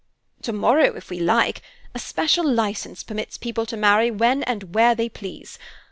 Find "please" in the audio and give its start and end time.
5.09-5.59